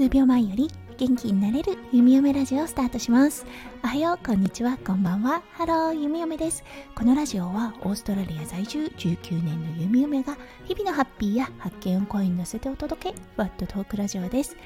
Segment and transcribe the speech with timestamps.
[0.00, 3.44] 数秒前より元気になれる弓嫁ラジオをスタートします。
[3.84, 4.78] おはようこんにちは。
[4.78, 5.42] こんばんは。
[5.52, 6.64] ハロー弓嫁です。
[6.94, 14.56] このラジオはオーストラリア在住19年の弓嫁が日々のハッピーや発見を声に乗せてお届けホッとトークラジオです。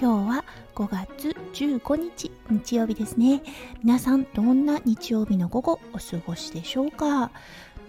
[0.00, 0.44] 今日は
[0.76, 3.42] 5月15日日曜日ですね。
[3.82, 7.32] 皆さんどんな日曜日の午後お過ごしでしょうか？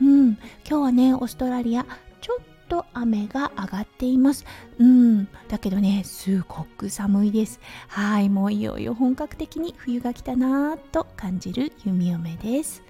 [0.01, 0.29] うん。
[0.31, 1.85] 今日はねオーストラリア
[2.19, 4.45] ちょっと雨が上がっています。
[4.79, 5.27] うん。
[5.47, 7.59] だけどね、すごく寒いです。
[7.87, 8.29] はい。
[8.29, 12.83] もういよいよ本格的に冬が来たなぁと感じる弓嫁です。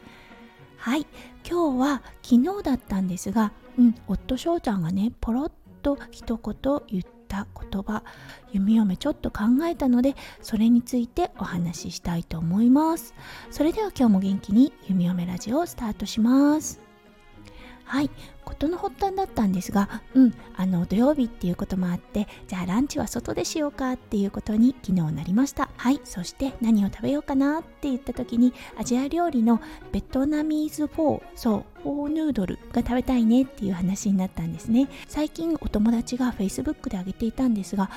[0.77, 1.07] はい。
[1.47, 8.03] 今日は昨日だったんですが、うん、夫翔ちゃんがね、ポロッと一言言った言葉、
[8.51, 13.13] 弓嫁ちょっと考えたので、それについてお話ししたいと思います。
[13.51, 16.84] それでは今日も元気に弓嫁ラジオをスタートします。
[17.85, 18.09] はい。
[18.43, 20.33] 事の発端だったんですがうん。
[20.55, 25.69] あの土曜日っていうこともあってじゃあランチは外でしようかっていうことに昨日なりました。
[25.77, 26.01] はい。
[26.03, 29.61] そして何を食べようかなって言った時にアジア料理の
[29.91, 34.89] ベトナミーズフォーそうフォーヌードルが食べたいねっていう話になったんですね。
[35.07, 37.89] 最近お友達が Facebook であげていたんですが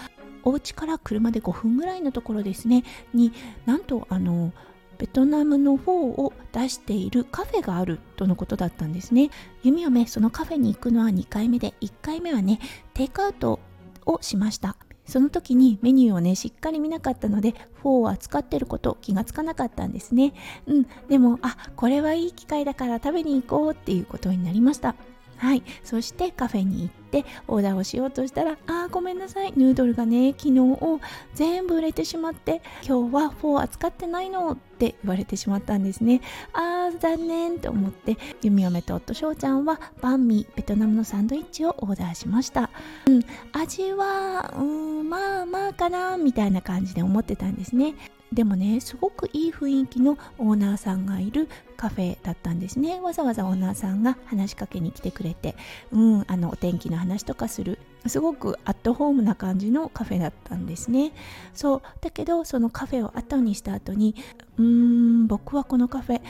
[0.43, 2.85] お家から車で5分ぐらいのところですね。
[3.13, 3.33] に
[3.67, 4.53] なんとあの
[4.99, 9.31] ベトナムのフォーを出しているカフェがあるとのことだったんですね。
[9.63, 12.59] 弓嫁そのカフェに行くのは2回目で1回目はね
[12.95, 13.61] テイクアウト
[14.07, 14.77] をしました。
[15.07, 20.35] その時にメニューをねしっかり見なかったのでフォーを扱ってること気がつかなかったんですね。
[20.67, 24.95] うんでもあこれはいい機会だから食べに行こうっていうことになりました。
[25.39, 25.63] はい。
[25.85, 29.53] そしてカフェに行ってオーダーをしようとしたらあーごめんなさい。
[29.57, 31.01] ヌードルがね昨日を
[31.35, 36.21] 全部売れてしまって今日はフォー扱ってないのって言われてしまったんですね。
[36.53, 42.71] あー残念と思って弓嫁と夫翔ちゃんはバンミーベトナムのサンドイッチをオーダーしました。
[43.07, 47.95] うん味はうんまあまあかなみたいな感じで思ってたんですね。
[48.33, 53.01] でもねすごくいい雰囲気のオーナーさんがいるカフェだったんですね。
[53.01, 55.57] わざわざオーナーさんが話しかけに来てくれて。
[55.93, 57.79] うんあのお天気の話とかする。
[58.07, 61.13] すごくアットホームな感じのカフェだったんですね。
[61.55, 64.15] そうだけどそのカフェを後にした後に
[64.59, 66.21] うーん僕はこのカフェ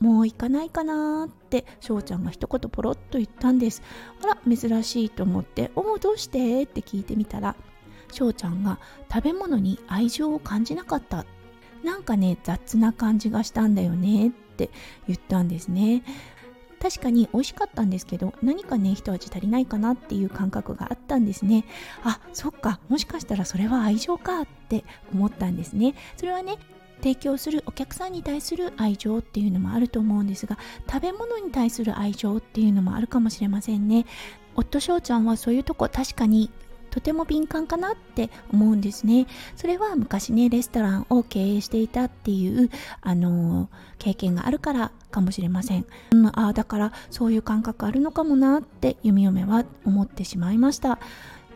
[0.00, 3.82] もう行かないかなって翔ちゃんが一言ポロッと言ったんです。
[4.22, 7.56] あら珍しいと思って「おおどうして?」って聞いてみたら
[8.12, 8.78] 翔ちゃんが
[9.12, 11.26] 食べ物に愛情を感じなかった。
[11.84, 14.70] なんかね雑な感じがしたんだよねって
[15.06, 16.02] 言ったんですね。
[16.80, 21.64] 確かに美味しかったんですけど何かね一味足りないかなっていう感覚があったんですね。
[22.04, 25.94] あそっかもしかしたらそれは愛情かって思ったんですね。
[26.16, 26.56] それはね
[27.02, 34.06] 提供するお客さんに対する愛情っていうのもあると思うんですが食べ物に対する愛情っていうのもあるかもしれませんね。
[34.56, 36.50] 夫翔ちゃんはそういうとこ確かに
[36.98, 39.28] とても敏感かなって思うんですね。
[39.54, 42.70] それは昔ねレストランを経営していたっていう
[43.02, 50.98] あの経験があるからかもしれません、うん、あだからそういう感覚あるのかもなって弓嫁は思ってしまいました。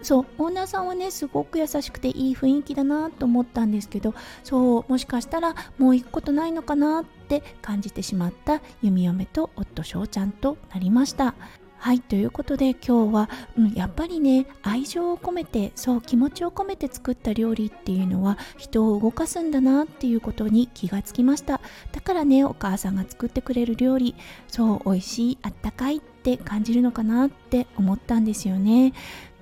[0.02, 11.34] そうオーナーさんはねすごく優しくていい雰囲気だなと思ったんですけどそうもしかしたらもう行くことないのかなって感じてしまった弓嫁と夫翔ちゃんとなりました。
[11.82, 21.60] はいということで今日は、うん、やっぱりね愛情を込めてそう気持ちを込めて作った料理っていうのは人を動かすんだなっていうことに気がつきました。
[21.90, 24.14] だからねお母さんが作ってくれる料理
[24.46, 28.92] そう美味しいあったかいって感じるのかなって思ったんですよね。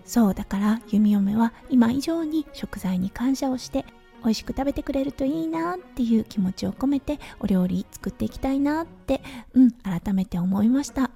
[0.07, 3.85] そうだから弓嫁は今以上に食材に感謝をして
[4.25, 9.21] 美味しく食べてくれるといいなっていう気持ちを込めてお料理作っていきたいなって
[9.53, 11.11] うん改めて思いました。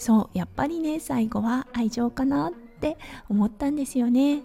[0.00, 2.96] そうやっぱりね最後は愛情かなって
[3.28, 4.40] 思ったんですよね。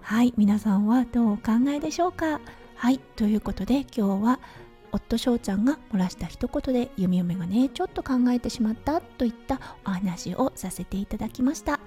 [0.00, 2.40] はい皆さんはどうお考えでしょうか？
[2.76, 4.40] はいということで今日は
[4.92, 11.80] 夫翔ちゃんが漏らした一言で弓嫁がねちょっと考えてしまったといったお話をさせていただきました。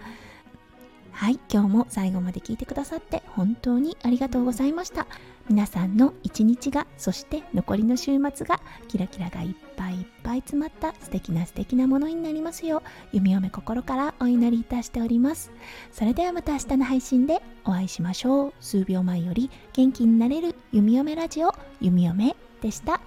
[1.13, 5.07] はい今日も最後まで聞いてくださって本当にありがとうございました。
[5.50, 12.81] 皆さんの一日がそして残りの週末がキラキラがいっぱいいっぱい詰まった素敵な素敵なものになりますよう
[13.12, 15.51] 弓嫁心からお祈りいたしております。
[15.92, 18.54] それではまた明日の配信でお会いしましょう。
[18.59, 23.01] 数秒前より元気になれる弓嫁ラジオ弓嫁でした。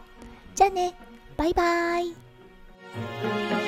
[0.55, 0.95] じゃあね
[1.37, 2.13] バイバー
[3.63, 3.66] イ。